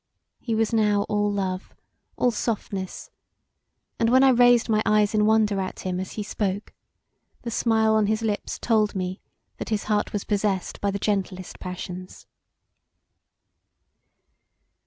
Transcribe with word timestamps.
He 0.39 0.55
was 0.55 0.73
now 0.73 1.03
all 1.09 1.31
love, 1.31 1.75
all 2.17 2.31
softness; 2.31 3.11
and 3.99 4.09
when 4.09 4.23
I 4.23 4.29
raised 4.29 4.67
my 4.67 4.81
eyes 4.83 5.13
in 5.13 5.27
wonder 5.27 5.59
at 5.61 5.81
him 5.81 5.99
as 5.99 6.13
he 6.13 6.23
spoke 6.23 6.73
the 7.43 7.51
smile 7.51 7.93
on 7.93 8.07
his 8.07 8.23
lips 8.23 8.57
told 8.57 8.95
me 8.95 9.21
that 9.57 9.69
his 9.69 9.83
heart 9.83 10.11
was 10.11 10.23
possessed 10.23 10.81
by 10.81 10.89
the 10.89 10.97
gentlest 10.97 11.59
passions. 11.59 12.25